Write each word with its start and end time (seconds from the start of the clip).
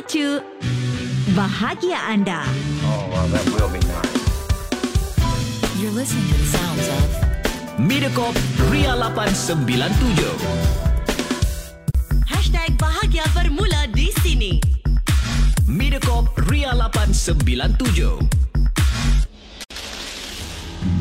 memacu 0.00 0.40
bahagia 1.36 2.00
anda. 2.08 2.42
Oh, 2.82 3.08
well, 3.12 3.28
that 3.28 3.44
will 3.52 3.68
be 3.68 3.80
nice. 3.84 4.16
You're 5.80 5.92
listening 5.92 6.26
to 6.28 6.34
the 6.34 6.44
sounds 6.44 6.88
of 6.88 7.04
Mediacorp 7.78 8.36
Ria 8.70 8.94
897. 8.96 9.68
Hashtag 12.26 12.76
bahagia 12.78 13.24
bermula 13.36 13.86
di 13.92 14.12
sini. 14.24 14.60
Mediacorp 15.68 16.32
Ria 16.48 16.72
897. 16.72 18.49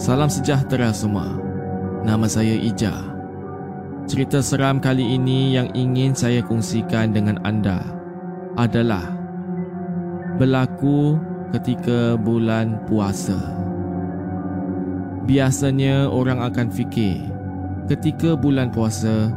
Salam 0.00 0.32
sejahtera 0.32 0.96
semua. 0.96 1.28
Nama 2.08 2.24
saya 2.24 2.56
Ija. 2.56 3.04
Cerita 4.08 4.40
seram 4.40 4.80
kali 4.80 5.04
ini 5.04 5.52
yang 5.52 5.68
ingin 5.76 6.16
saya 6.16 6.40
kongsikan 6.40 7.12
dengan 7.12 7.36
anda 7.44 7.84
adalah 8.56 9.04
berlaku 10.40 11.20
ketika 11.52 12.16
bulan 12.16 12.80
puasa. 12.88 13.36
Biasanya 15.28 16.08
orang 16.08 16.48
akan 16.48 16.72
fikir 16.72 17.20
ketika 17.84 18.40
bulan 18.40 18.72
puasa 18.72 19.28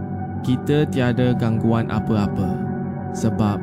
kita 0.47 0.87
tiada 0.87 1.35
gangguan 1.35 1.91
apa-apa 1.91 2.55
sebab 3.11 3.59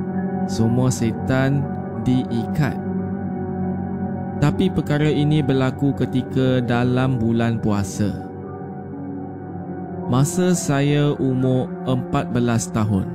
semua 0.52 0.92
setan 0.92 1.64
diikat. 2.04 2.89
Tapi 4.40 4.72
perkara 4.72 5.12
ini 5.12 5.44
berlaku 5.44 5.92
ketika 5.92 6.64
dalam 6.64 7.20
bulan 7.20 7.60
puasa. 7.60 8.08
Masa 10.08 10.56
saya 10.56 11.12
umur 11.20 11.68
14 11.84 12.72
tahun, 12.72 13.06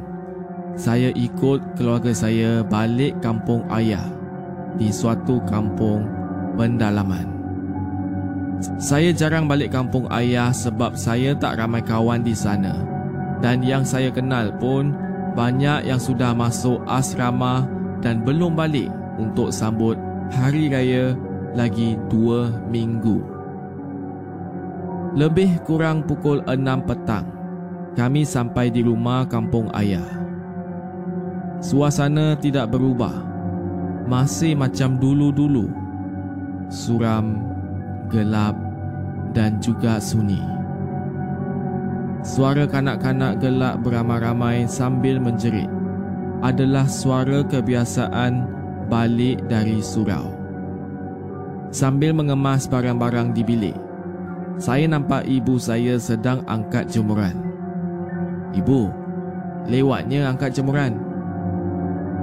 saya 0.77 1.09
ikut 1.17 1.81
keluarga 1.81 2.13
saya 2.13 2.61
balik 2.61 3.17
kampung 3.25 3.65
ayah 3.73 4.05
di 4.77 4.93
suatu 4.93 5.41
kampung 5.49 6.05
pendalaman. 6.61 7.25
Saya 8.77 9.09
jarang 9.09 9.49
balik 9.49 9.73
kampung 9.73 10.05
ayah 10.13 10.53
sebab 10.53 10.93
saya 10.93 11.33
tak 11.35 11.57
ramai 11.57 11.81
kawan 11.81 12.21
di 12.21 12.37
sana. 12.37 12.85
Dan 13.41 13.65
yang 13.65 13.83
saya 13.83 14.13
kenal 14.13 14.53
pun 14.61 14.95
banyak 15.35 15.89
yang 15.89 15.99
sudah 15.99 16.31
masuk 16.31 16.79
asrama 16.87 17.67
dan 17.99 18.23
belum 18.23 18.55
balik 18.55 18.87
untuk 19.19 19.51
sambut 19.51 19.99
hari 20.33 20.71
raya 20.71 21.13
lagi 21.53 21.99
dua 22.09 22.49
minggu. 22.69 23.21
Lebih 25.15 25.63
kurang 25.63 26.03
pukul 26.03 26.43
enam 26.43 26.83
petang, 26.83 27.23
kami 27.95 28.27
sampai 28.27 28.67
di 28.67 28.83
rumah 28.83 29.23
kampung 29.23 29.71
ayah. 29.71 30.03
Suasana 31.63 32.35
tidak 32.35 32.75
berubah. 32.75 33.23
Masih 34.05 34.53
macam 34.53 35.01
dulu-dulu. 35.01 35.71
Suram, 36.69 37.41
gelap 38.11 38.53
dan 39.33 39.57
juga 39.63 39.97
sunyi. 39.97 40.43
Suara 42.21 42.65
kanak-kanak 42.65 43.37
gelak 43.37 43.81
beramai-ramai 43.85 44.65
sambil 44.65 45.17
menjerit 45.21 45.69
adalah 46.41 46.85
suara 46.89 47.45
kebiasaan 47.45 48.45
balik 48.87 49.43
dari 49.49 49.81
surau. 49.81 50.31
Sambil 51.73 52.15
mengemas 52.15 52.69
barang-barang 52.69 53.35
di 53.35 53.43
bilik, 53.43 53.77
saya 54.55 54.87
nampak 54.87 55.27
ibu 55.27 55.59
saya 55.59 55.99
sedang 55.99 56.39
angkat 56.47 56.87
jemuran. 56.87 57.35
Ibu, 58.55 58.87
lewatnya 59.67 60.31
angkat 60.31 60.55
jemuran. 60.55 60.95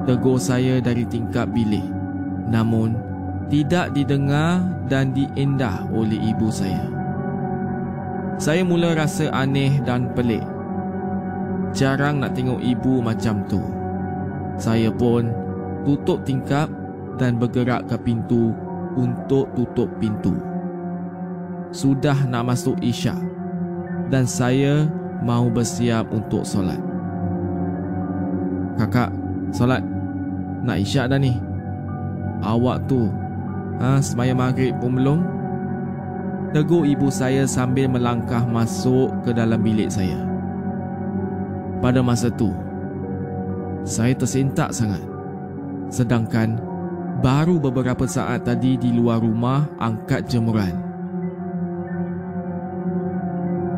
Tegur 0.09 0.41
saya 0.41 0.81
dari 0.81 1.05
tingkap 1.05 1.53
bilik. 1.53 1.85
Namun, 2.49 2.97
tidak 3.53 3.93
didengar 3.93 4.65
dan 4.89 5.13
diendah 5.13 5.85
oleh 5.93 6.17
ibu 6.33 6.49
saya. 6.49 6.89
Saya 8.41 8.65
mula 8.65 8.97
rasa 8.97 9.29
aneh 9.31 9.79
dan 9.85 10.09
pelik. 10.17 10.43
Jarang 11.77 12.25
nak 12.25 12.33
tengok 12.33 12.65
ibu 12.65 13.05
macam 13.05 13.45
tu. 13.45 13.61
Saya 14.57 14.89
pun 14.89 15.29
tutup 15.83 16.23
tingkap 16.27 16.71
dan 17.19 17.37
bergerak 17.37 17.87
ke 17.91 17.97
pintu 18.01 18.55
untuk 18.99 19.51
tutup 19.55 19.89
pintu. 19.99 20.37
Sudah 21.73 22.17
nak 22.29 22.53
masuk 22.53 22.77
isyak 22.85 23.19
dan 24.13 24.29
saya 24.29 24.85
mau 25.25 25.49
bersiap 25.49 26.11
untuk 26.13 26.45
solat. 26.45 26.81
Kakak, 28.77 29.13
solat. 29.55 29.81
nak 30.63 30.79
isyak 30.79 31.11
dah 31.11 31.19
ni. 31.19 31.35
Awak 32.43 32.87
tu, 32.91 33.11
ha, 33.79 34.03
semaya 34.03 34.35
maghrib 34.35 34.75
pun 34.83 34.99
belum? 34.99 35.21
Tegur 36.53 36.85
ibu 36.85 37.09
saya 37.09 37.49
sambil 37.49 37.89
melangkah 37.89 38.45
masuk 38.45 39.11
ke 39.25 39.31
dalam 39.33 39.63
bilik 39.63 39.89
saya. 39.89 40.21
Pada 41.81 42.05
masa 42.05 42.29
tu, 42.29 42.53
saya 43.83 44.15
tersentak 44.15 44.71
sangat. 44.71 45.12
Sedangkan 45.93 46.57
baru 47.21 47.61
beberapa 47.61 48.09
saat 48.09 48.49
tadi 48.49 48.81
di 48.81 48.97
luar 48.97 49.21
rumah 49.21 49.69
angkat 49.77 50.25
jemuran. 50.25 50.73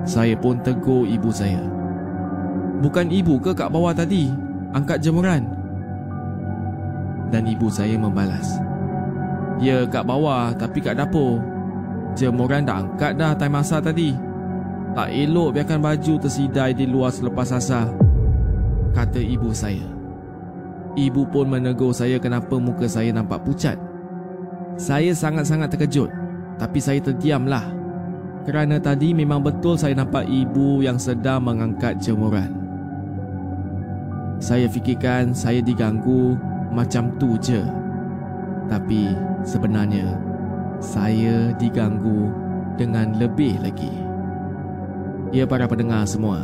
Saya 0.07 0.39
pun 0.39 0.63
tegur 0.63 1.11
ibu 1.11 1.35
saya. 1.35 1.59
Bukan 2.79 3.11
ibu 3.11 3.43
ke 3.43 3.51
kat 3.51 3.67
bawah 3.67 3.91
tadi 3.91 4.31
angkat 4.71 5.03
jemuran? 5.03 5.43
Dan 7.35 7.51
ibu 7.51 7.67
saya 7.67 7.99
membalas. 7.99 8.63
Ya 9.59 9.83
kat 9.83 10.07
bawah 10.07 10.55
tapi 10.55 10.79
kat 10.79 10.95
dapur. 10.95 11.43
Jemuran 12.15 12.63
dah 12.63 12.79
angkat 12.79 13.19
dah 13.19 13.35
time 13.35 13.59
asar 13.59 13.83
tadi. 13.83 14.15
Tak 14.95 15.11
elok 15.11 15.59
biarkan 15.59 15.83
baju 15.83 16.15
tersidai 16.23 16.79
di 16.79 16.87
luar 16.87 17.11
selepas 17.11 17.51
asar. 17.51 17.91
Kata 18.95 19.19
ibu 19.19 19.51
saya. 19.51 19.94
Ibu 20.95 21.27
pun 21.35 21.51
menegur 21.51 21.91
saya 21.91 22.23
kenapa 22.23 22.55
muka 22.55 22.87
saya 22.87 23.11
nampak 23.11 23.43
pucat. 23.43 23.75
Saya 24.79 25.11
sangat-sangat 25.11 25.75
terkejut. 25.75 26.11
Tapi 26.55 26.79
saya 26.79 27.03
terdiamlah. 27.03 27.67
Kerana 28.47 28.79
tadi 28.79 29.11
memang 29.11 29.43
betul 29.43 29.75
saya 29.75 29.99
nampak 29.99 30.29
ibu 30.31 30.87
yang 30.87 30.95
sedang 30.95 31.43
mengangkat 31.43 31.99
jemuran. 31.99 32.55
Saya 34.39 34.71
fikirkan 34.71 35.35
saya 35.35 35.59
diganggu 35.59 36.39
macam 36.71 37.11
tu 37.19 37.35
je. 37.43 37.65
Tapi 38.71 39.11
sebenarnya 39.43 40.15
saya 40.79 41.51
diganggu 41.59 42.31
dengan 42.79 43.19
lebih 43.19 43.59
lagi. 43.63 43.91
Ya 45.35 45.43
para 45.49 45.67
pendengar 45.67 46.07
semua. 46.07 46.39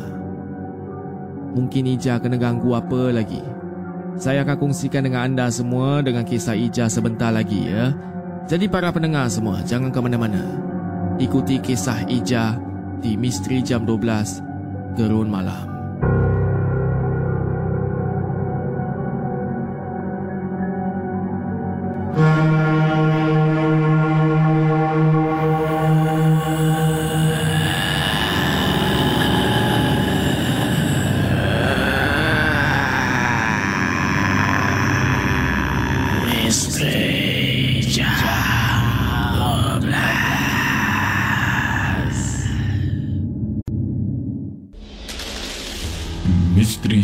Mungkin 1.55 1.87
Ija 1.99 2.19
kena 2.19 2.39
ganggu 2.39 2.75
apa 2.75 3.15
lagi? 3.15 3.43
Saya 4.17 4.43
akan 4.43 4.57
kongsikan 4.59 5.07
dengan 5.07 5.31
anda 5.31 5.47
semua 5.53 6.03
dengan 6.03 6.27
kisah 6.27 6.57
Ija 6.57 6.91
sebentar 6.91 7.31
lagi 7.31 7.71
ya. 7.71 7.95
Jadi 8.51 8.67
para 8.67 8.91
pendengar 8.91 9.31
semua, 9.31 9.63
jangan 9.63 9.95
ke 9.95 10.01
mana-mana. 10.03 10.43
Ikuti 11.21 11.63
kisah 11.63 12.09
Ija 12.11 12.59
di 12.99 13.15
Misteri 13.15 13.63
Jam 13.63 13.87
12 13.87 14.99
Gerun 14.99 15.29
Malam. 15.31 15.71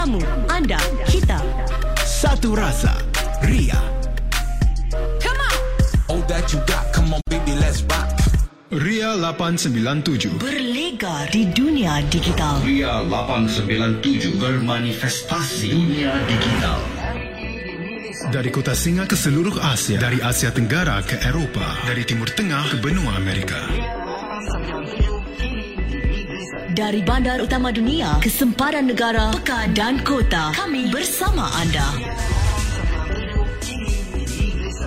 kamu, 0.00 0.24
anda, 0.48 0.80
kita. 1.04 1.36
Satu 2.00 2.56
rasa. 2.56 2.96
Ria. 3.44 3.76
All 6.08 6.24
that 6.26 6.50
you 6.50 6.58
got, 6.64 6.88
come 6.90 7.12
on 7.12 7.20
baby, 7.28 7.52
let's 7.60 7.84
rock. 7.84 8.08
Ria 8.72 9.12
897 9.14 10.40
Berlega 10.40 11.28
di 11.28 11.52
dunia 11.52 12.00
digital. 12.08 12.64
Ria 12.64 13.04
897 13.04 14.40
bermanifestasi 14.40 15.68
dunia 15.68 16.16
digital. 16.24 16.80
Dari 18.32 18.48
kota 18.48 18.72
Singa 18.72 19.04
ke 19.10 19.16
seluruh 19.16 19.58
Asia 19.58 19.96
Dari 19.96 20.20
Asia 20.20 20.52
Tenggara 20.52 21.00
ke 21.02 21.18
Eropah 21.24 21.88
Dari 21.88 22.04
Timur 22.04 22.28
Tengah 22.28 22.68
ke 22.68 22.76
benua 22.78 23.16
Amerika 23.16 23.58
Dari 26.70 27.02
bandar 27.02 27.42
utama 27.42 27.74
dunia 27.74 28.22
ke 28.22 28.30
sempadan 28.30 28.86
negara, 28.86 29.34
pekan 29.34 29.74
dan 29.74 29.98
kota. 30.06 30.54
Kami 30.54 30.86
bersama 30.86 31.50
anda. 31.58 31.82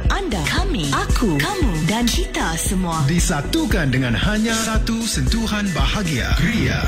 Anda, 0.07 0.39
kami, 0.47 0.87
aku, 0.95 1.35
kamu 1.35 1.73
dan 1.91 2.07
kita 2.07 2.55
semua. 2.55 3.03
Disatukan 3.11 3.91
dengan 3.91 4.15
hanya 4.15 4.55
satu 4.55 5.03
sentuhan 5.03 5.67
bahagia 5.75 6.31
Ria 6.39 6.79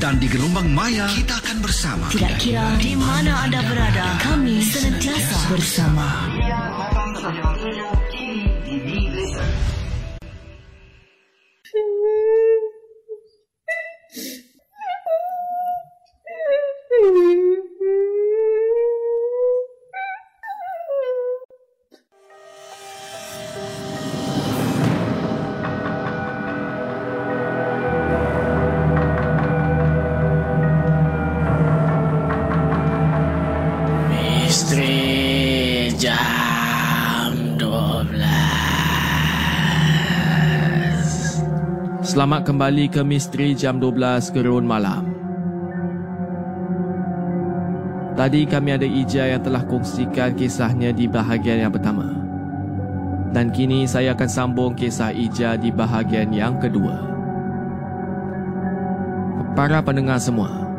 Dan 0.00 0.16
di 0.16 0.26
gelombang 0.32 0.72
maya, 0.72 1.04
kita 1.12 1.36
akan 1.36 1.56
bersama. 1.60 2.08
Tidak 2.08 2.34
kira 2.40 2.64
di 2.80 2.96
mana 2.96 3.44
anda 3.44 3.60
berada, 3.60 4.16
kami 4.24 4.64
senantiasa 4.64 5.52
bersama. 5.52 6.08
Misteri 7.20 7.49
Selamat 42.30 42.46
kembali 42.46 42.86
ke 42.94 43.02
Misteri 43.02 43.58
Jam 43.58 43.82
12 43.82 44.30
Gerun 44.30 44.62
Malam 44.62 45.02
Tadi 48.14 48.46
kami 48.46 48.70
ada 48.70 48.86
Ija 48.86 49.34
yang 49.34 49.42
telah 49.42 49.66
kongsikan 49.66 50.38
kisahnya 50.38 50.94
di 50.94 51.10
bahagian 51.10 51.66
yang 51.66 51.74
pertama 51.74 52.06
Dan 53.34 53.50
kini 53.50 53.82
saya 53.82 54.14
akan 54.14 54.30
sambung 54.30 54.78
kisah 54.78 55.10
Ija 55.10 55.58
di 55.58 55.74
bahagian 55.74 56.30
yang 56.30 56.54
kedua 56.62 57.02
Para 59.58 59.82
pendengar 59.82 60.22
semua 60.22 60.70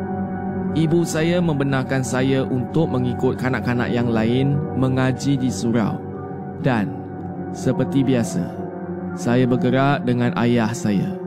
Ibu 0.72 1.04
saya 1.04 1.36
membenarkan 1.44 2.00
saya 2.00 2.48
untuk 2.48 2.88
mengikut 2.88 3.36
kanak-kanak 3.36 3.92
yang 3.92 4.08
lain 4.08 4.56
mengaji 4.80 5.36
di 5.36 5.52
surau. 5.52 6.00
Dan 6.64 6.96
seperti 7.52 8.00
biasa, 8.00 8.40
saya 9.20 9.44
bergerak 9.44 10.08
dengan 10.08 10.32
ayah 10.40 10.72
saya. 10.72 11.20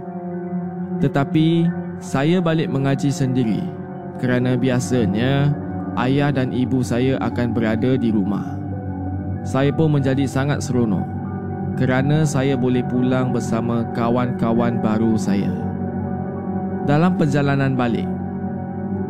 Tetapi 1.03 1.67
saya 1.99 2.39
balik 2.39 2.71
mengaji 2.71 3.11
sendiri 3.11 3.63
kerana 4.19 4.55
biasanya 4.55 5.51
ayah 5.99 6.31
dan 6.31 6.51
ibu 6.55 6.79
saya 6.83 7.19
akan 7.19 7.51
berada 7.51 7.99
di 7.99 8.11
rumah. 8.11 8.55
Saya 9.45 9.69
pun 9.69 9.93
menjadi 9.93 10.25
sangat 10.25 10.63
seronok 10.63 11.05
kerana 11.75 12.23
saya 12.23 12.55
boleh 12.55 12.81
pulang 12.87 13.35
bersama 13.35 13.83
kawan-kawan 13.91 14.79
baru 14.79 15.19
saya. 15.19 15.51
Dalam 16.87 17.19
perjalanan 17.19 17.75
balik, 17.75 18.07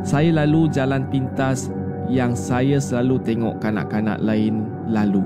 saya 0.02 0.34
lalu 0.44 0.68
jalan 0.74 1.06
pintas 1.12 1.70
yang 2.10 2.34
saya 2.38 2.82
selalu 2.82 3.22
tengok 3.22 3.62
kanak-kanak 3.62 4.18
lain 4.22 4.66
lalu. 4.90 5.26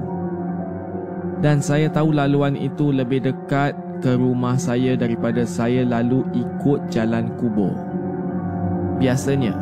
Dan 1.40 1.64
saya 1.64 1.88
tahu 1.88 2.12
laluan 2.12 2.60
itu 2.60 2.92
lebih 2.92 3.24
dekat 3.24 3.72
ke 4.00 4.16
rumah 4.16 4.56
saya 4.56 4.96
daripada 4.96 5.44
saya 5.44 5.84
lalu 5.84 6.24
ikut 6.36 6.88
jalan 6.92 7.32
kubur. 7.36 7.76
Biasanya, 9.00 9.56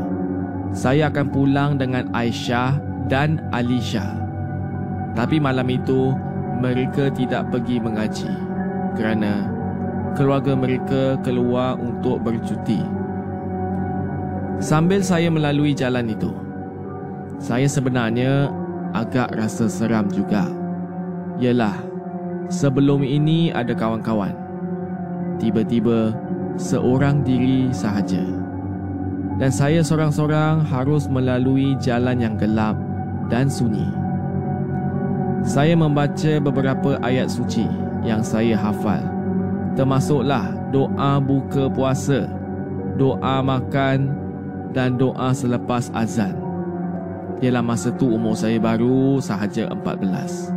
saya 0.73 1.09
akan 1.09 1.27
pulang 1.29 1.71
dengan 1.77 2.09
Aisyah 2.13 2.77
dan 3.09 3.41
Alisha. 3.53 4.17
Tapi 5.13 5.41
malam 5.41 5.65
itu, 5.69 6.13
mereka 6.57 7.13
tidak 7.13 7.49
pergi 7.53 7.77
mengaji 7.77 8.33
kerana 8.97 9.45
keluarga 10.17 10.57
mereka 10.57 11.21
keluar 11.21 11.77
untuk 11.77 12.21
bercuti. 12.25 12.81
Sambil 14.57 15.05
saya 15.05 15.29
melalui 15.29 15.77
jalan 15.77 16.09
itu, 16.09 16.33
saya 17.37 17.69
sebenarnya 17.69 18.49
agak 18.97 19.37
rasa 19.37 19.69
seram 19.69 20.09
juga. 20.09 20.49
Yalah, 21.37 21.77
sebelum 22.47 23.03
ini 23.03 23.51
ada 23.51 23.75
kawan-kawan. 23.75 24.35
Tiba-tiba, 25.37 26.15
seorang 26.57 27.21
diri 27.21 27.69
sahaja. 27.69 28.23
Dan 29.37 29.53
saya 29.53 29.85
seorang-seorang 29.85 30.65
harus 30.65 31.05
melalui 31.05 31.77
jalan 31.77 32.17
yang 32.17 32.35
gelap 32.41 32.73
dan 33.29 33.45
sunyi. 33.45 33.85
Saya 35.45 35.77
membaca 35.77 36.41
beberapa 36.41 36.97
ayat 37.05 37.29
suci 37.29 37.69
yang 38.01 38.25
saya 38.25 38.57
hafal. 38.57 39.05
Termasuklah 39.77 40.57
doa 40.73 41.21
buka 41.21 41.69
puasa, 41.69 42.25
doa 42.97 43.45
makan 43.45 44.09
dan 44.73 44.97
doa 44.97 45.29
selepas 45.37 45.93
azan. 45.93 46.33
Ialah 47.37 47.61
masa 47.61 47.93
tu 47.93 48.09
umur 48.09 48.33
saya 48.33 48.57
baru 48.57 49.21
sahaja 49.21 49.69
14. 49.69 50.56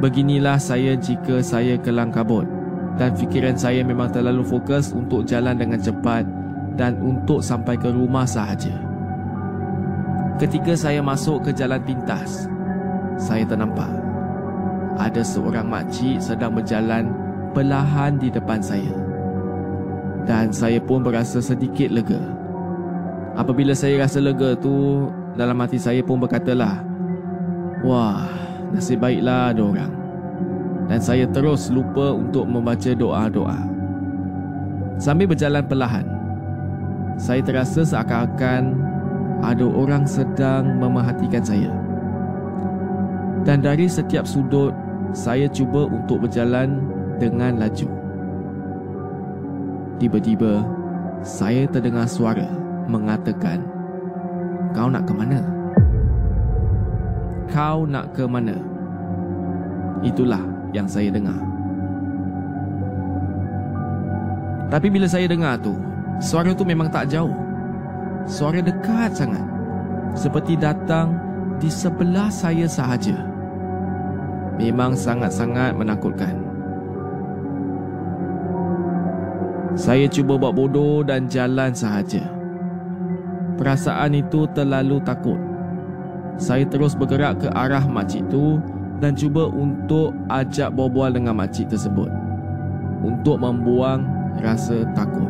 Beginilah 0.00 0.56
saya 0.56 0.96
jika 0.96 1.44
saya 1.44 1.76
kelang 1.76 2.08
kabut 2.08 2.48
dan 2.96 3.12
fikiran 3.12 3.52
saya 3.52 3.84
memang 3.84 4.08
terlalu 4.08 4.40
fokus 4.40 4.96
untuk 4.96 5.28
jalan 5.28 5.60
dengan 5.60 5.76
cepat 5.76 6.24
dan 6.80 6.96
untuk 7.04 7.44
sampai 7.44 7.76
ke 7.76 7.92
rumah 7.92 8.24
sahaja. 8.24 8.72
Ketika 10.40 10.72
saya 10.72 11.04
masuk 11.04 11.44
ke 11.44 11.50
jalan 11.52 11.84
pintas, 11.84 12.48
saya 13.20 13.44
ternampak 13.44 13.92
ada 14.96 15.20
seorang 15.20 15.68
makcik 15.68 16.16
sedang 16.16 16.56
berjalan 16.56 17.12
perlahan 17.52 18.16
di 18.16 18.32
depan 18.32 18.64
saya. 18.64 18.92
Dan 20.24 20.48
saya 20.48 20.80
pun 20.80 21.04
berasa 21.04 21.44
sedikit 21.44 21.92
lega. 21.92 22.20
Apabila 23.36 23.76
saya 23.76 24.00
rasa 24.00 24.20
lega 24.20 24.56
tu, 24.56 25.08
dalam 25.36 25.60
hati 25.60 25.76
saya 25.76 26.00
pun 26.00 26.20
berkatalah, 26.20 26.84
Wah, 27.80 28.28
nasib 28.74 29.02
baiklah 29.02 29.54
ada 29.54 29.62
orang. 29.62 29.92
Dan 30.90 30.98
saya 30.98 31.24
terus 31.30 31.70
lupa 31.70 32.10
untuk 32.14 32.50
membaca 32.50 32.90
doa-doa. 32.90 33.62
Sambil 34.98 35.30
berjalan 35.30 35.62
perlahan, 35.64 36.06
saya 37.14 37.40
terasa 37.46 37.86
seakan-akan 37.86 38.74
ada 39.40 39.64
orang 39.64 40.04
sedang 40.04 40.76
memerhatikan 40.82 41.44
saya. 41.46 41.70
Dan 43.46 43.64
dari 43.64 43.88
setiap 43.88 44.28
sudut, 44.28 44.74
saya 45.16 45.48
cuba 45.48 45.88
untuk 45.88 46.26
berjalan 46.28 46.84
dengan 47.16 47.56
laju. 47.56 47.88
Tiba-tiba, 49.96 50.64
saya 51.20 51.68
terdengar 51.68 52.08
suara 52.08 52.48
mengatakan, 52.88 53.64
Kau 54.72 54.88
nak 54.88 55.04
ke 55.04 55.12
mana? 55.12 55.59
Kau 57.50 57.82
nak 57.82 58.14
ke 58.14 58.22
mana? 58.30 58.54
Itulah 60.06 60.40
yang 60.70 60.86
saya 60.86 61.10
dengar. 61.10 61.36
Tapi 64.70 64.86
bila 64.86 65.10
saya 65.10 65.26
dengar 65.26 65.58
tu, 65.58 65.74
suara 66.22 66.54
tu 66.54 66.62
memang 66.62 66.86
tak 66.86 67.10
jauh. 67.10 67.34
Suara 68.30 68.62
dekat 68.62 69.18
sangat. 69.18 69.42
Seperti 70.14 70.54
datang 70.54 71.18
di 71.58 71.66
sebelah 71.66 72.30
saya 72.30 72.70
sahaja. 72.70 73.18
Memang 74.54 74.94
sangat-sangat 74.94 75.74
menakutkan. 75.74 76.38
Saya 79.74 80.06
cuba 80.06 80.38
buat 80.38 80.54
bodoh 80.54 81.02
dan 81.02 81.26
jalan 81.26 81.74
sahaja. 81.74 82.22
Perasaan 83.58 84.14
itu 84.14 84.46
terlalu 84.54 85.02
takut. 85.02 85.49
Saya 86.36 86.68
terus 86.68 86.94
bergerak 86.94 87.42
ke 87.42 87.48
arah 87.50 87.82
makcik 87.86 88.26
itu 88.28 88.60
dan 89.00 89.16
cuba 89.16 89.48
untuk 89.48 90.12
ajak 90.28 90.70
berbual 90.76 91.10
dengan 91.16 91.34
makcik 91.34 91.72
tersebut. 91.72 92.12
Untuk 93.00 93.40
membuang 93.40 94.04
rasa 94.44 94.84
takut. 94.92 95.26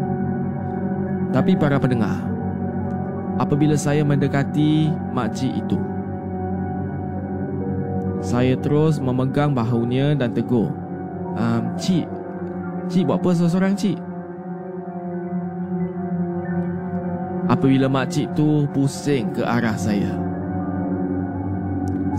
Tapi 1.30 1.54
para 1.54 1.78
pendengar, 1.78 2.18
apabila 3.38 3.78
saya 3.78 4.02
mendekati 4.02 4.90
makcik 5.14 5.54
itu, 5.54 5.78
saya 8.20 8.52
terus 8.58 9.00
memegang 9.00 9.56
bahunya 9.56 10.12
dan 10.18 10.34
tegur. 10.36 10.74
Um, 11.38 11.72
cik, 11.78 12.04
cik 12.90 13.06
buat 13.06 13.22
apa 13.22 13.28
seorang-seorang 13.32 13.74
cik? 13.78 13.98
Apabila 17.50 17.86
makcik 17.90 18.30
tu 18.34 18.66
pusing 18.74 19.30
ke 19.34 19.42
arah 19.42 19.74
saya, 19.74 20.10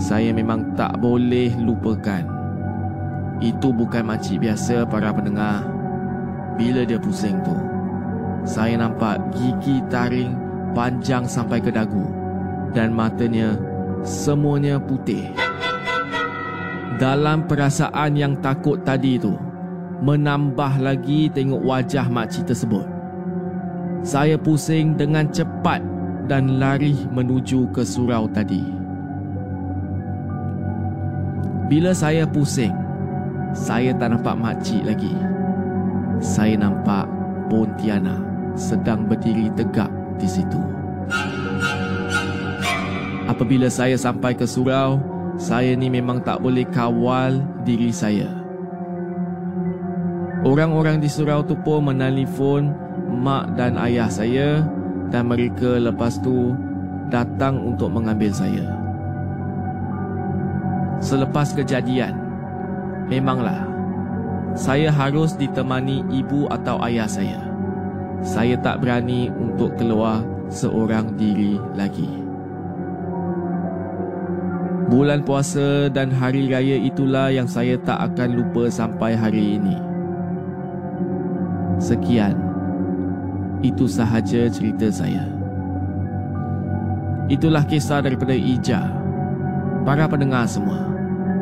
saya 0.00 0.32
memang 0.32 0.72
tak 0.72 0.96
boleh 1.00 1.52
lupakan. 1.60 2.24
Itu 3.42 3.74
bukan 3.74 4.06
makcik 4.06 4.46
biasa 4.46 4.86
para 4.86 5.10
pendengar. 5.10 5.66
Bila 6.56 6.86
dia 6.86 7.00
pusing 7.00 7.42
tu, 7.42 7.56
saya 8.46 8.78
nampak 8.78 9.18
gigi 9.34 9.82
taring 9.90 10.36
panjang 10.72 11.26
sampai 11.26 11.58
ke 11.60 11.68
dagu 11.68 12.06
dan 12.72 12.94
matanya 12.94 13.56
semuanya 14.06 14.80
putih. 14.80 15.28
Dalam 17.00 17.50
perasaan 17.50 18.14
yang 18.14 18.38
takut 18.38 18.78
tadi 18.86 19.18
tu, 19.18 19.34
menambah 20.02 20.78
lagi 20.78 21.26
tengok 21.30 21.62
wajah 21.62 22.06
makcik 22.06 22.46
tersebut. 22.46 22.86
Saya 24.02 24.34
pusing 24.34 24.98
dengan 24.98 25.30
cepat 25.30 25.82
dan 26.26 26.58
lari 26.58 26.94
menuju 27.10 27.70
ke 27.70 27.82
surau 27.86 28.26
tadi. 28.30 28.81
Bila 31.72 31.96
saya 31.96 32.28
pusing, 32.28 32.76
saya 33.56 33.96
tak 33.96 34.12
nampak 34.12 34.36
makcik 34.36 34.84
lagi. 34.84 35.16
Saya 36.20 36.60
nampak 36.60 37.08
Pontianak 37.48 38.20
sedang 38.60 39.08
berdiri 39.08 39.48
tegak 39.56 39.88
di 40.20 40.28
situ. 40.28 40.60
Apabila 43.24 43.72
saya 43.72 43.96
sampai 43.96 44.36
ke 44.36 44.44
surau, 44.44 45.00
saya 45.40 45.72
ni 45.72 45.88
memang 45.88 46.20
tak 46.20 46.44
boleh 46.44 46.68
kawal 46.68 47.40
diri 47.64 47.88
saya. 47.88 48.28
Orang-orang 50.44 51.00
di 51.00 51.08
surau 51.08 51.40
tu 51.40 51.56
pun 51.56 51.88
menelpon 51.88 52.68
mak 53.16 53.56
dan 53.56 53.80
ayah 53.80 54.12
saya 54.12 54.60
dan 55.08 55.24
mereka 55.24 55.80
lepas 55.80 56.20
tu 56.20 56.52
datang 57.08 57.64
untuk 57.64 57.88
mengambil 57.96 58.28
saya. 58.28 58.81
Selepas 61.02 61.50
kejadian, 61.50 62.14
memanglah 63.10 63.66
saya 64.54 64.94
harus 64.94 65.34
ditemani 65.34 66.06
ibu 66.14 66.46
atau 66.46 66.78
ayah 66.86 67.10
saya. 67.10 67.42
Saya 68.22 68.54
tak 68.62 68.86
berani 68.86 69.26
untuk 69.34 69.74
keluar 69.74 70.22
seorang 70.46 71.18
diri 71.18 71.58
lagi. 71.74 72.06
Bulan 74.92 75.24
puasa 75.24 75.88
dan 75.88 76.12
hari 76.12 76.52
raya 76.52 76.76
itulah 76.76 77.32
yang 77.32 77.48
saya 77.48 77.80
tak 77.80 78.12
akan 78.12 78.44
lupa 78.44 78.68
sampai 78.68 79.16
hari 79.16 79.56
ini. 79.56 79.76
Sekian. 81.80 82.36
Itu 83.64 83.88
sahaja 83.88 84.52
cerita 84.52 84.92
saya. 84.92 85.24
Itulah 87.32 87.64
kisah 87.64 88.04
daripada 88.04 88.36
Ija. 88.36 88.84
Para 89.82 90.04
pendengar 90.06 90.44
semua, 90.44 90.91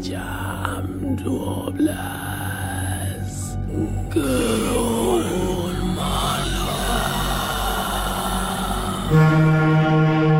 Jam 0.00 1.16
12 1.16 3.58
Gerun 4.08 5.30
Misteri 9.10 10.39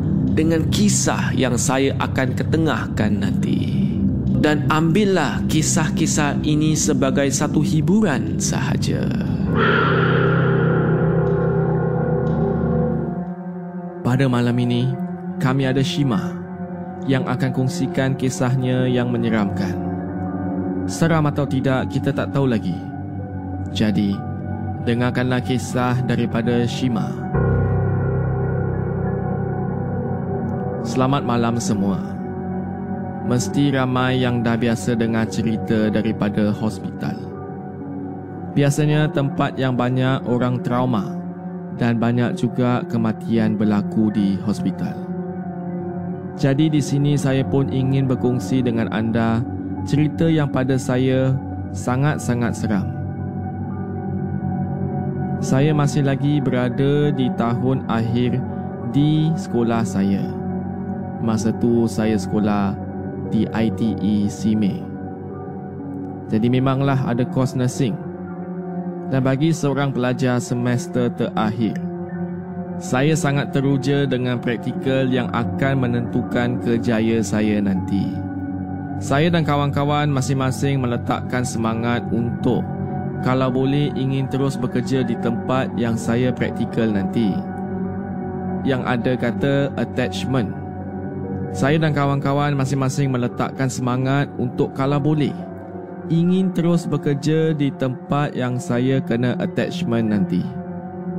dengan 0.31 0.67
kisah 0.71 1.35
yang 1.35 1.59
saya 1.59 1.95
akan 1.99 2.35
ketengahkan 2.35 3.11
nanti. 3.19 3.91
Dan 4.41 4.65
ambillah 4.73 5.45
kisah-kisah 5.45 6.41
ini 6.41 6.73
sebagai 6.73 7.29
satu 7.29 7.61
hiburan 7.61 8.41
sahaja. 8.41 9.05
Pada 14.01 14.25
malam 14.25 14.57
ini, 14.57 14.89
kami 15.37 15.69
ada 15.69 15.85
Shima 15.85 16.33
yang 17.05 17.29
akan 17.29 17.53
kongsikan 17.53 18.17
kisahnya 18.17 18.89
yang 18.89 19.13
menyeramkan. 19.13 19.77
Seram 20.89 21.29
atau 21.29 21.45
tidak 21.45 21.93
kita 21.93 22.09
tak 22.09 22.33
tahu 22.33 22.49
lagi. 22.49 22.75
Jadi, 23.71 24.17
dengarkanlah 24.89 25.45
kisah 25.45 26.01
daripada 26.09 26.65
Shima. 26.65 27.13
Selamat 30.81 31.21
malam 31.21 31.61
semua. 31.61 32.01
Mesti 33.29 33.69
ramai 33.69 34.25
yang 34.25 34.41
dah 34.41 34.57
biasa 34.57 34.97
dengar 34.97 35.29
cerita 35.29 35.93
daripada 35.93 36.49
hospital. 36.49 37.21
Biasanya 38.57 39.05
tempat 39.13 39.61
yang 39.61 39.77
banyak 39.77 40.25
orang 40.25 40.57
trauma 40.65 41.13
dan 41.77 42.01
banyak 42.01 42.33
juga 42.33 42.81
kematian 42.89 43.61
berlaku 43.61 44.09
di 44.09 44.41
hospital. 44.41 44.97
Jadi 46.41 46.73
di 46.73 46.81
sini 46.81 47.13
saya 47.13 47.45
pun 47.45 47.69
ingin 47.69 48.09
berkongsi 48.09 48.65
dengan 48.65 48.89
anda 48.89 49.45
cerita 49.85 50.25
yang 50.33 50.49
pada 50.49 50.81
saya 50.81 51.37
sangat-sangat 51.77 52.57
seram. 52.57 52.89
Saya 55.45 55.77
masih 55.77 56.09
lagi 56.09 56.41
berada 56.41 57.13
di 57.13 57.29
tahun 57.37 57.85
akhir 57.85 58.41
di 58.89 59.29
sekolah 59.37 59.85
saya. 59.85 60.40
Masa 61.21 61.53
tu 61.53 61.85
saya 61.85 62.17
sekolah 62.17 62.73
di 63.29 63.45
ITE 63.45 64.27
Sime. 64.27 64.81
Jadi 66.27 66.47
memanglah 66.49 66.97
ada 67.05 67.21
kos 67.23 67.53
nursing. 67.53 67.93
Dan 69.11 69.27
bagi 69.27 69.51
seorang 69.51 69.91
pelajar 69.91 70.39
semester 70.39 71.11
terakhir, 71.11 71.75
saya 72.79 73.11
sangat 73.13 73.51
teruja 73.51 74.07
dengan 74.07 74.39
praktikal 74.39 75.05
yang 75.05 75.27
akan 75.35 75.83
menentukan 75.83 76.63
kejayaan 76.63 77.21
saya 77.21 77.59
nanti. 77.59 78.07
Saya 79.03 79.27
dan 79.27 79.43
kawan-kawan 79.43 80.07
masing-masing 80.07 80.79
meletakkan 80.79 81.43
semangat 81.43 82.05
untuk 82.13 82.63
kalau 83.21 83.51
boleh 83.53 83.91
ingin 83.93 84.25
terus 84.31 84.55
bekerja 84.55 85.03
di 85.03 85.13
tempat 85.19 85.69
yang 85.75 85.99
saya 85.99 86.31
praktikal 86.31 86.87
nanti. 86.87 87.35
Yang 88.63 88.81
ada 88.85 89.13
kata 89.17 89.53
attachment. 89.75 90.60
Saya 91.51 91.75
dan 91.75 91.91
kawan-kawan 91.91 92.55
masing-masing 92.55 93.11
meletakkan 93.11 93.67
semangat 93.67 94.31
untuk 94.39 94.71
kalau 94.71 95.03
boleh 95.03 95.35
ingin 96.07 96.51
terus 96.55 96.87
bekerja 96.87 97.51
di 97.51 97.71
tempat 97.75 98.35
yang 98.35 98.55
saya 98.55 99.03
kena 99.03 99.35
attachment 99.39 100.11
nanti. 100.11 100.43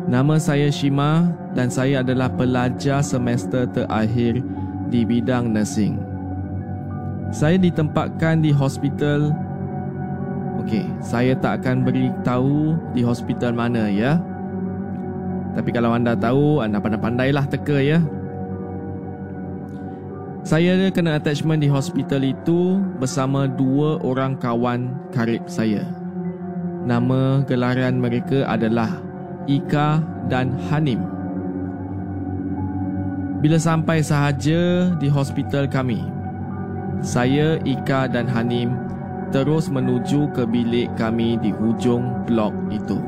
Nama 0.08 0.36
saya 0.40 0.72
Shima 0.72 1.32
dan 1.52 1.68
saya 1.68 2.00
adalah 2.00 2.32
pelajar 2.32 3.04
semester 3.04 3.68
terakhir 3.68 4.40
di 4.88 5.04
bidang 5.04 5.52
nursing. 5.52 6.00
Saya 7.32 7.56
ditempatkan 7.56 8.44
di 8.44 8.52
hospital. 8.52 9.32
Okey, 10.64 10.84
saya 11.00 11.32
tak 11.36 11.64
akan 11.64 11.84
beritahu 11.84 12.76
di 12.92 13.00
hospital 13.04 13.56
mana 13.56 13.88
ya. 13.88 14.20
Tapi 15.52 15.70
kalau 15.72 15.92
anda 15.92 16.16
tahu, 16.16 16.64
anda 16.64 16.80
pandai-pandailah 16.80 17.44
teka 17.48 17.80
ya. 17.80 18.00
Saya 20.42 20.90
kena 20.90 21.22
attachment 21.22 21.62
di 21.62 21.70
hospital 21.70 22.26
itu 22.26 22.82
bersama 22.98 23.46
dua 23.46 24.02
orang 24.02 24.34
kawan 24.34 24.90
karib 25.14 25.46
saya. 25.46 25.86
Nama 26.82 27.46
gelaran 27.46 28.02
mereka 28.02 28.42
adalah 28.50 28.90
Ika 29.46 30.02
dan 30.26 30.50
Hanim. 30.66 30.98
Bila 33.38 33.54
sampai 33.54 34.02
sahaja 34.02 34.90
di 34.98 35.06
hospital 35.06 35.70
kami, 35.70 36.02
saya, 37.06 37.62
Ika 37.62 38.10
dan 38.10 38.26
Hanim 38.26 38.74
terus 39.30 39.70
menuju 39.70 40.26
ke 40.34 40.42
bilik 40.42 40.90
kami 40.98 41.38
di 41.38 41.54
hujung 41.54 42.26
blok 42.26 42.54
itu. 42.74 42.98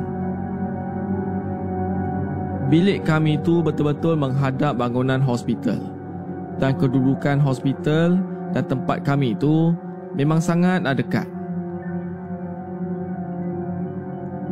Bilik 2.71 3.03
kami 3.03 3.43
itu 3.43 3.59
betul-betul 3.59 4.15
menghadap 4.15 4.79
bangunan 4.79 5.19
hospital 5.19 5.94
dan 6.59 6.77
kedudukan 6.79 7.43
hospital 7.43 8.19
dan 8.55 8.65
tempat 8.67 9.03
kami 9.03 9.35
itu 9.35 9.75
memang 10.15 10.39
sangat 10.39 10.83
dekat. 10.95 11.27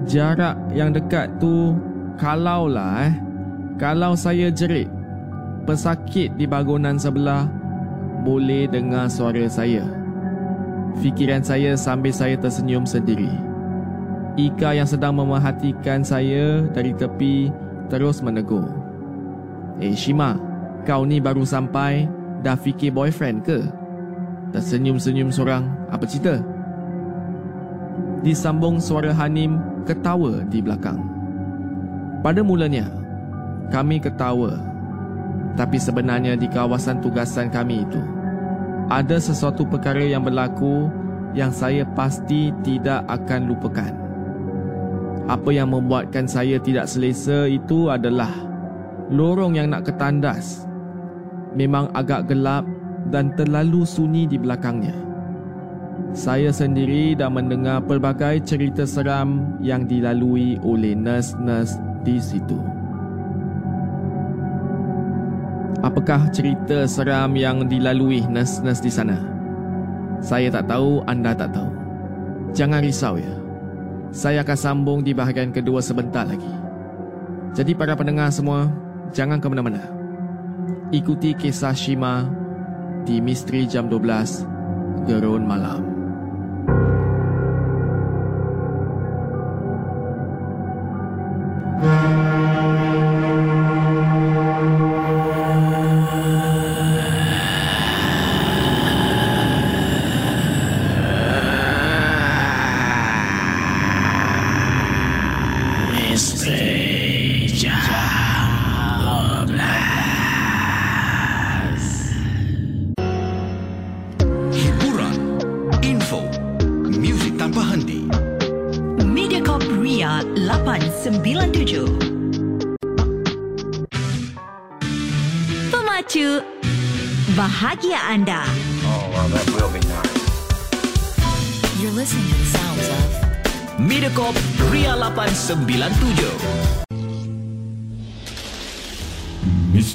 Jarak 0.03 0.59
yang 0.75 0.91
dekat 0.91 1.31
tu 1.39 1.79
kalaulah 2.19 3.07
eh 3.07 3.15
kalau 3.79 4.19
saya 4.19 4.51
jerit 4.51 4.91
pesakit 5.63 6.35
di 6.35 6.43
bangunan 6.43 6.99
sebelah 6.99 7.47
boleh 8.27 8.67
dengar 8.67 9.07
suara 9.07 9.47
saya. 9.47 9.87
Fikiran 11.01 11.41
saya 11.41 11.79
sambil 11.79 12.13
saya 12.13 12.37
tersenyum 12.37 12.85
sendiri. 12.85 13.31
Ika 14.37 14.77
yang 14.77 14.89
sedang 14.89 15.17
memerhatikan 15.17 16.03
saya 16.03 16.67
dari 16.73 16.93
tepi 16.93 17.53
terus 17.89 18.21
menegur. 18.25 18.65
Eh 19.81 19.97
Shima, 19.97 20.37
kau 20.83 21.07
ni 21.07 21.23
baru 21.23 21.47
sampai 21.47 22.07
dah 22.43 22.59
fikir 22.59 22.91
boyfriend 22.91 23.47
ke? 23.47 23.63
Tersenyum-senyum 24.53 25.33
seorang, 25.33 25.65
apa 25.89 26.05
cerita? 26.05 26.43
Disambung 28.21 28.79
suara 28.83 29.15
Hanim 29.15 29.59
ketawa 29.89 30.45
di 30.47 30.61
belakang. 30.61 31.01
Pada 32.23 32.45
mulanya, 32.45 32.87
kami 33.73 33.99
ketawa. 33.99 34.61
Tapi 35.59 35.77
sebenarnya 35.81 36.39
di 36.39 36.47
kawasan 36.47 37.01
tugasan 37.03 37.49
kami 37.49 37.83
itu, 37.83 38.01
ada 38.93 39.17
sesuatu 39.17 39.65
perkara 39.65 40.05
yang 40.05 40.23
berlaku 40.23 40.91
yang 41.33 41.51
saya 41.51 41.83
pasti 41.97 42.53
tidak 42.61 43.05
akan 43.09 43.49
lupakan. 43.49 43.93
Apa 45.31 45.55
yang 45.55 45.71
membuatkan 45.73 46.29
saya 46.29 46.61
tidak 46.61 46.91
selesa 46.91 47.49
itu 47.49 47.89
adalah 47.89 48.31
lorong 49.09 49.57
yang 49.57 49.71
nak 49.71 49.87
ketandas 49.89 50.67
memang 51.57 51.89
agak 51.93 52.29
gelap 52.29 52.65
dan 53.13 53.35
terlalu 53.37 53.85
sunyi 53.85 54.25
di 54.29 54.41
belakangnya. 54.41 54.95
Saya 56.13 56.53
sendiri 56.53 57.17
dah 57.17 57.33
mendengar 57.33 57.81
pelbagai 57.85 58.45
cerita 58.45 58.85
seram 58.85 59.57
yang 59.65 59.89
dilalui 59.89 60.61
oleh 60.61 60.93
nurse-nurse 60.93 61.81
di 62.05 62.21
situ. 62.21 62.61
Apakah 65.81 66.29
cerita 66.31 66.85
seram 66.85 67.33
yang 67.35 67.65
dilalui 67.65 68.23
nurse-nurse 68.29 68.85
di 68.85 68.93
sana? 68.93 69.19
Saya 70.23 70.53
tak 70.53 70.69
tahu, 70.69 71.03
anda 71.09 71.35
tak 71.35 71.51
tahu. 71.57 71.73
Jangan 72.53 72.85
risau 72.85 73.17
ya. 73.17 73.35
Saya 74.13 74.45
akan 74.45 74.59
sambung 74.61 75.01
di 75.01 75.17
bahagian 75.17 75.51
kedua 75.51 75.81
sebentar 75.81 76.29
lagi. 76.29 76.53
Jadi 77.57 77.73
para 77.73 77.97
pendengar 77.97 78.29
semua, 78.29 78.69
jangan 79.17 79.41
ke 79.41 79.49
mana-mana. 79.49 80.02
Ikuti 80.93 81.33
kisah 81.33 81.73
Shima 81.73 82.29
di 83.09 83.25
Misteri 83.25 83.65
Jam 83.65 83.89
12 83.89 85.09
Gerun 85.09 85.49
Malam. 85.49 85.81
Hiburan, 91.81 92.32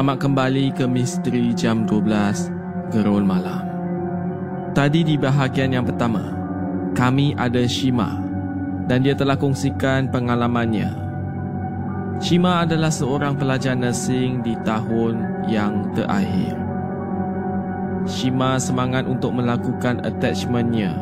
Selamat 0.00 0.16
kembali 0.16 0.72
ke 0.72 0.88
Misteri 0.88 1.52
Jam 1.52 1.84
12 1.84 2.88
Gerul 2.88 3.20
Malam. 3.20 3.68
Tadi 4.72 5.04
di 5.04 5.20
bahagian 5.20 5.76
yang 5.76 5.84
pertama 5.84 6.24
Kami 6.96 7.36
ada 7.36 7.60
Shima 7.68 8.16
Dan 8.88 9.04
dia 9.04 9.12
telah 9.12 9.36
kongsikan 9.36 10.08
pengalamannya. 10.08 10.88
Shima 12.16 12.64
adalah 12.64 12.88
seorang 12.88 13.36
pelajar 13.36 13.76
nursing 13.76 14.40
di 14.40 14.56
tahun 14.64 15.44
yang 15.52 15.92
terakhir. 15.92 16.56
Shima 18.08 18.56
semangat 18.56 19.04
untuk 19.04 19.36
melakukan 19.36 20.00
attachmentnya 20.00 20.96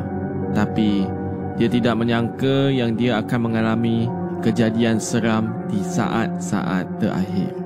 tapi 0.58 1.06
dia 1.54 1.70
tidak 1.70 1.94
menyangka 1.94 2.74
yang 2.74 2.98
dia 2.98 3.22
akan 3.22 3.46
mengalami 3.46 4.10
kejadian 4.42 4.98
seram 4.98 5.54
di 5.70 5.86
saat-saat 5.86 6.98
terakhir. 6.98 7.57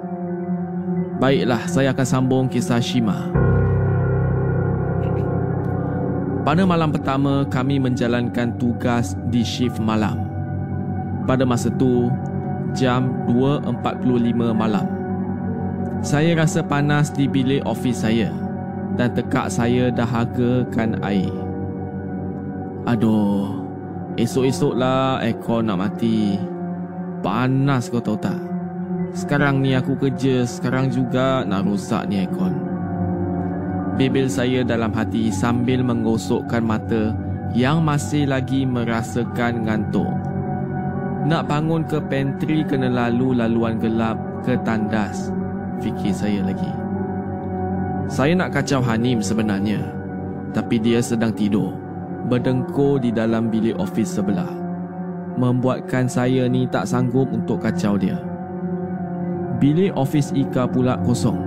Baiklah, 1.22 1.70
saya 1.70 1.94
akan 1.94 2.02
sambung 2.02 2.44
kisah 2.50 2.82
Shima. 2.82 3.30
Pada 6.42 6.66
malam 6.66 6.90
pertama, 6.90 7.46
kami 7.46 7.78
menjalankan 7.78 8.58
tugas 8.58 9.14
di 9.30 9.46
shift 9.46 9.78
malam. 9.78 10.26
Pada 11.22 11.46
masa 11.46 11.70
itu, 11.70 12.10
jam 12.74 13.14
2.45 13.30 14.50
malam. 14.50 14.82
Saya 16.02 16.34
rasa 16.34 16.66
panas 16.66 17.14
di 17.14 17.30
bilik 17.30 17.62
ofis 17.62 18.02
saya 18.02 18.34
dan 18.98 19.14
tekak 19.14 19.46
saya 19.46 19.94
dahagakan 19.94 20.98
air. 21.06 21.30
Aduh, 22.82 23.62
esok-esoklah 24.18 25.22
aircon 25.22 25.70
nak 25.70 25.86
mati. 25.86 26.34
Panas 27.22 27.86
kau 27.86 28.02
tahu 28.02 28.18
tak? 28.18 28.51
Sekarang 29.12 29.60
ni 29.60 29.76
aku 29.76 29.92
kerja, 30.00 30.48
sekarang 30.48 30.88
juga 30.88 31.44
nak 31.44 31.68
rosak 31.68 32.08
ni 32.08 32.24
aircon. 32.24 32.56
Bebel 34.00 34.24
saya 34.32 34.64
dalam 34.64 34.88
hati 34.96 35.28
sambil 35.28 35.84
menggosokkan 35.84 36.64
mata 36.64 37.12
yang 37.52 37.84
masih 37.84 38.24
lagi 38.24 38.64
merasakan 38.64 39.68
ngantuk. 39.68 40.08
Nak 41.28 41.44
bangun 41.44 41.84
ke 41.84 42.00
pantry 42.08 42.64
kena 42.64 42.88
lalu 42.88 43.36
laluan 43.36 43.76
gelap 43.76 44.16
ke 44.48 44.56
tandas. 44.64 45.28
Fikir 45.84 46.16
saya 46.16 46.40
lagi. 46.40 46.72
Saya 48.08 48.32
nak 48.32 48.56
kacau 48.56 48.80
Hanim 48.80 49.20
sebenarnya. 49.20 49.92
Tapi 50.56 50.80
dia 50.80 51.04
sedang 51.04 51.36
tidur. 51.36 51.76
Berdengkur 52.32 52.96
di 52.96 53.12
dalam 53.12 53.52
bilik 53.52 53.76
ofis 53.76 54.16
sebelah. 54.16 54.48
Membuatkan 55.36 56.08
saya 56.08 56.48
ni 56.48 56.64
tak 56.64 56.88
sanggup 56.88 57.28
untuk 57.28 57.60
kacau 57.60 58.00
dia. 58.00 58.31
Bilik 59.62 59.94
ofis 59.94 60.34
Ika 60.34 60.66
pula 60.66 60.98
kosong. 61.06 61.38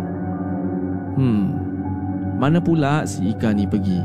Hmm, 1.20 1.52
mana 2.40 2.64
pula 2.64 3.04
si 3.04 3.36
Ika 3.36 3.52
ni 3.52 3.68
pergi? 3.68 4.00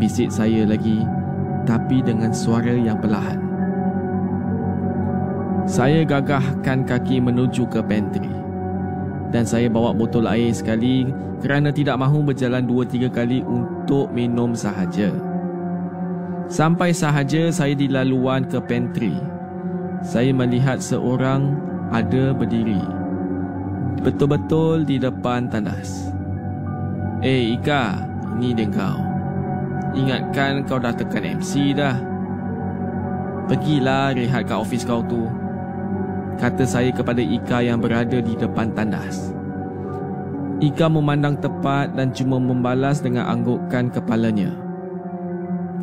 Bisik 0.00 0.32
saya 0.32 0.64
lagi 0.64 1.04
tapi 1.68 2.00
dengan 2.00 2.32
suara 2.32 2.72
yang 2.72 2.96
perlahan. 3.04 3.36
Saya 5.68 6.08
gagahkan 6.08 6.88
kaki 6.88 7.20
menuju 7.20 7.68
ke 7.68 7.84
pantry. 7.84 8.32
Dan 9.28 9.44
saya 9.44 9.68
bawa 9.68 9.92
botol 9.92 10.24
air 10.24 10.48
sekali 10.56 11.04
kerana 11.44 11.68
tidak 11.68 12.00
mahu 12.00 12.32
berjalan 12.32 12.64
dua 12.64 12.88
tiga 12.88 13.12
kali 13.12 13.44
untuk 13.44 14.08
minum 14.08 14.56
sahaja. 14.56 15.12
Sampai 16.48 16.96
sahaja 16.96 17.52
saya 17.52 17.76
di 17.76 17.92
laluan 17.92 18.48
ke 18.48 18.56
pantry. 18.56 19.12
Saya 20.00 20.32
melihat 20.32 20.80
seorang 20.80 21.73
ada 21.90 22.32
berdiri. 22.32 22.80
Betul-betul 24.00 24.84
di 24.84 24.96
depan 25.00 25.48
tandas. 25.48 26.12
Eh 27.24 27.56
Ika, 27.56 28.04
ini 28.36 28.52
dia 28.52 28.68
kau. 28.68 29.00
Ingatkan 29.96 30.64
kau 30.68 30.80
dah 30.80 30.92
tekan 30.92 31.40
MC 31.40 31.72
dah. 31.72 31.96
Pergilah 33.48 34.16
rehat 34.16 34.48
kat 34.48 34.56
ofis 34.56 34.84
kau 34.88 35.04
tu 35.04 35.28
kata 36.38 36.66
saya 36.66 36.90
kepada 36.90 37.22
Ika 37.22 37.62
yang 37.62 37.78
berada 37.78 38.18
di 38.18 38.34
depan 38.34 38.74
tandas. 38.74 39.30
Ika 40.62 40.86
memandang 40.86 41.38
tepat 41.38 41.94
dan 41.98 42.14
cuma 42.14 42.38
membalas 42.38 43.02
dengan 43.02 43.26
anggukkan 43.30 43.90
kepalanya. 43.90 44.54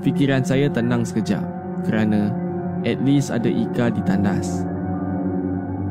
Fikiran 0.02 0.42
saya 0.42 0.68
tenang 0.72 1.06
sekejap 1.06 1.44
kerana 1.86 2.34
at 2.88 2.98
least 3.04 3.30
ada 3.30 3.48
Ika 3.48 3.94
di 3.94 4.02
tandas. 4.04 4.66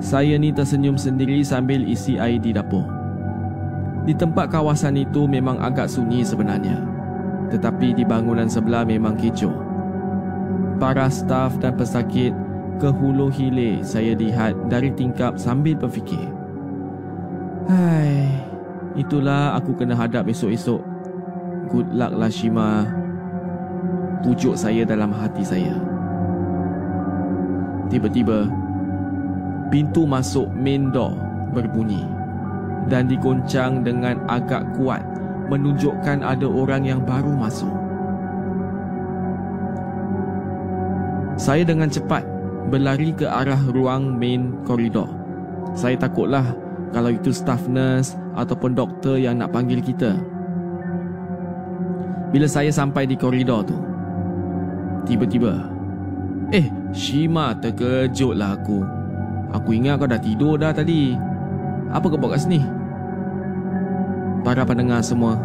Saya 0.01 0.41
ni 0.41 0.49
tersenyum 0.49 0.97
sendiri 0.97 1.45
sambil 1.45 1.85
isi 1.85 2.17
air 2.17 2.41
di 2.41 2.57
dapur. 2.57 2.89
Di 4.09 4.17
tempat 4.17 4.49
kawasan 4.49 4.97
itu 4.97 5.29
memang 5.29 5.61
agak 5.61 5.93
sunyi 5.93 6.25
sebenarnya. 6.25 6.81
Tetapi 7.53 7.93
di 7.93 8.05
bangunan 8.09 8.49
sebelah 8.49 8.89
memang 8.89 9.13
kecoh. 9.21 9.53
Para 10.81 11.13
staf 11.13 11.61
dan 11.61 11.77
pesakit 11.77 12.33
ke 12.81 12.89
hulu 12.89 13.29
hilir 13.29 13.85
saya 13.85 14.17
lihat 14.17 14.57
dari 14.73 14.89
tingkap 14.97 15.37
sambil 15.37 15.77
berfikir. 15.77 16.33
Hai, 17.69 18.25
itulah 18.97 19.53
aku 19.53 19.77
kena 19.77 19.93
hadap 19.93 20.25
esok-esok. 20.33 20.81
Good 21.69 21.93
luck 21.93 22.17
lah 22.17 22.33
Shima. 22.33 22.89
Pujuk 24.25 24.57
saya 24.57 24.89
dalam 24.89 25.13
hati 25.13 25.45
saya. 25.45 25.77
Tiba-tiba, 27.93 28.49
pintu 29.71 30.03
masuk 30.05 30.51
main 30.59 30.91
door 30.91 31.15
berbunyi 31.55 32.03
dan 32.91 33.07
digoncang 33.07 33.87
dengan 33.87 34.19
agak 34.27 34.67
kuat 34.75 35.01
menunjukkan 35.47 36.23
ada 36.23 36.47
orang 36.47 36.87
yang 36.87 37.01
baru 37.03 37.31
masuk. 37.35 37.71
Saya 41.39 41.65
dengan 41.65 41.89
cepat 41.89 42.27
berlari 42.69 43.17
ke 43.17 43.25
arah 43.25 43.59
ruang 43.73 44.19
main 44.19 44.61
koridor. 44.67 45.09
Saya 45.73 45.97
takutlah 45.97 46.45
kalau 46.91 47.15
itu 47.15 47.31
staff 47.31 47.65
nurse 47.71 48.19
ataupun 48.35 48.75
doktor 48.75 49.17
yang 49.17 49.39
nak 49.39 49.55
panggil 49.55 49.79
kita. 49.81 50.19
Bila 52.31 52.47
saya 52.47 52.71
sampai 52.71 53.11
di 53.11 53.19
koridor 53.19 53.67
tu, 53.67 53.75
tiba-tiba, 55.07 55.67
eh, 56.55 56.67
Shima 56.95 57.55
terkejutlah 57.59 58.55
aku. 58.55 59.00
Aku 59.51 59.75
ingat 59.75 59.99
kau 59.99 60.07
dah 60.07 60.21
tidur 60.21 60.55
dah 60.55 60.71
tadi. 60.71 61.19
Apa 61.91 62.07
kau 62.07 62.19
buat 62.19 62.39
kat 62.39 62.47
sini? 62.47 62.63
Para 64.47 64.63
pendengar 64.63 65.03
semua, 65.03 65.37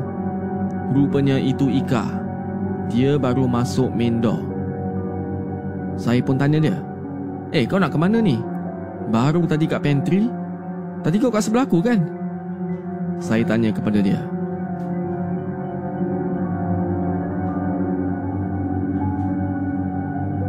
rupanya 0.93 1.41
itu 1.41 1.67
Ika. 1.67 2.05
Dia 2.93 3.17
baru 3.17 3.49
masuk 3.49 3.89
main 3.89 4.21
door. 4.21 4.45
Saya 5.97 6.21
pun 6.21 6.37
tanya 6.37 6.61
dia, 6.61 6.77
Eh 7.55 7.63
kau 7.63 7.79
nak 7.79 7.93
ke 7.93 7.97
mana 7.97 8.19
ni? 8.19 8.37
Baru 9.09 9.47
tadi 9.47 9.69
kat 9.69 9.79
pantry 9.79 10.27
Tadi 11.05 11.15
kau 11.21 11.31
kat 11.31 11.45
sebelah 11.45 11.63
aku 11.63 11.79
kan? 11.79 12.03
Saya 13.21 13.45
tanya 13.47 13.71
kepada 13.71 14.03
dia 14.03 14.19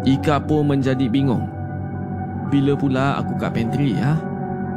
Ika 0.07 0.43
pun 0.43 0.67
menjadi 0.67 1.07
bingung 1.07 1.56
Bila 2.47 2.79
pula 2.79 3.19
aku 3.19 3.35
kat 3.39 3.51
pantry 3.55 3.97
ha? 3.99 4.15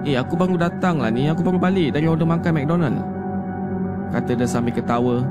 Eh 0.07 0.15
aku 0.15 0.39
baru 0.39 0.55
datang 0.55 1.03
lah 1.03 1.11
ni 1.11 1.27
Aku 1.27 1.43
baru 1.43 1.59
balik 1.59 1.93
dari 1.93 2.07
order 2.07 2.25
makan 2.25 2.55
McDonald 2.55 2.97
Kata 4.09 4.31
dia 4.33 4.47
sambil 4.49 4.73
ketawa 4.73 5.21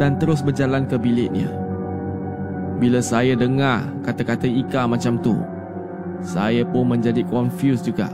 Dan 0.00 0.16
terus 0.18 0.40
berjalan 0.40 0.88
ke 0.88 0.96
biliknya 0.96 1.52
Bila 2.80 2.98
saya 3.04 3.36
dengar 3.36 3.86
kata-kata 4.02 4.48
Ika 4.48 4.88
macam 4.88 5.20
tu 5.20 5.36
saya 6.20 6.68
pun 6.68 6.84
menjadi 6.84 7.24
confused 7.24 7.88
juga. 7.88 8.12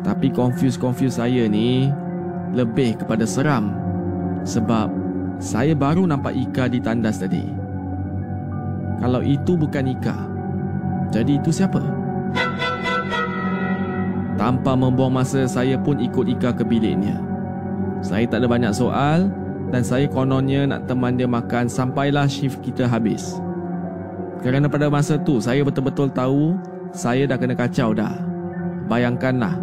Tapi 0.00 0.32
confused-confused 0.32 1.20
saya 1.20 1.48
ni 1.48 1.88
lebih 2.56 3.00
kepada 3.00 3.24
seram 3.28 3.76
sebab 4.44 4.88
saya 5.40 5.72
baru 5.76 6.04
nampak 6.08 6.36
Ika 6.36 6.68
di 6.68 6.80
tandas 6.80 7.20
tadi. 7.20 7.44
Kalau 9.00 9.24
itu 9.24 9.56
bukan 9.56 9.92
Ika, 9.92 10.16
jadi 11.08 11.40
itu 11.40 11.48
siapa? 11.52 11.80
Tanpa 14.40 14.72
membuang 14.72 15.12
masa, 15.12 15.44
saya 15.44 15.76
pun 15.76 16.00
ikut 16.00 16.26
Ika 16.26 16.56
ke 16.56 16.64
biliknya. 16.64 17.20
Saya 18.00 18.24
tak 18.24 18.40
ada 18.40 18.48
banyak 18.48 18.72
soal 18.72 19.28
dan 19.68 19.84
saya 19.84 20.08
kononnya 20.08 20.66
nak 20.66 20.88
teman 20.88 21.14
dia 21.14 21.28
makan 21.28 21.68
sampailah 21.68 22.26
shift 22.26 22.58
kita 22.64 22.88
habis. 22.88 23.38
Kerana 24.40 24.66
pada 24.72 24.88
masa 24.88 25.20
tu 25.20 25.38
saya 25.38 25.60
betul-betul 25.60 26.08
tahu 26.10 26.56
saya 26.90 27.28
dah 27.28 27.38
kena 27.38 27.54
kacau 27.54 27.94
dah. 27.94 28.16
Bayangkanlah, 28.90 29.54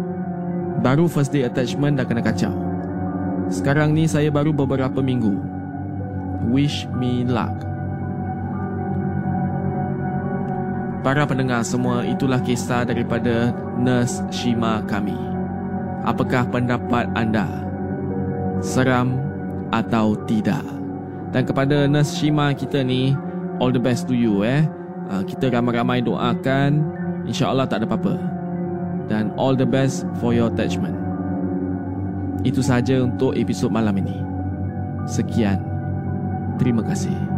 baru 0.80 1.04
first 1.10 1.34
day 1.34 1.44
attachment 1.44 2.00
dah 2.00 2.06
kena 2.08 2.24
kacau. 2.24 2.54
Sekarang 3.52 3.92
ni 3.92 4.08
saya 4.08 4.32
baru 4.32 4.56
beberapa 4.56 5.04
minggu. 5.04 5.36
Wish 6.48 6.88
me 6.96 7.28
luck. 7.28 7.67
Para 10.98 11.22
pendengar 11.24 11.62
semua, 11.62 12.02
itulah 12.02 12.42
kisah 12.42 12.82
daripada 12.82 13.54
Nurse 13.78 14.18
Shima 14.34 14.82
kami. 14.90 15.14
Apakah 16.02 16.42
pendapat 16.50 17.06
anda? 17.14 17.46
Seram 18.58 19.14
atau 19.70 20.18
tidak? 20.26 20.66
Dan 21.30 21.46
kepada 21.46 21.86
Nurse 21.86 22.18
Shima 22.18 22.50
kita 22.50 22.82
ni, 22.82 23.14
all 23.62 23.70
the 23.70 23.78
best 23.78 24.10
to 24.10 24.14
you 24.14 24.42
eh. 24.42 24.66
Uh, 25.08 25.22
kita 25.24 25.48
ramai-ramai 25.48 26.02
doakan 26.04 26.84
insya-Allah 27.30 27.70
tak 27.70 27.84
ada 27.84 27.86
apa-apa. 27.88 28.18
Dan 29.06 29.30
all 29.38 29.54
the 29.54 29.64
best 29.64 30.02
for 30.18 30.34
your 30.34 30.50
attachment. 30.50 30.98
Itu 32.42 32.60
saja 32.60 33.06
untuk 33.06 33.38
episod 33.38 33.70
malam 33.70 33.96
ini. 34.02 34.18
Sekian. 35.06 35.62
Terima 36.58 36.82
kasih. 36.82 37.37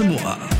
Bahagia 0.00 0.16
buat 0.16 0.59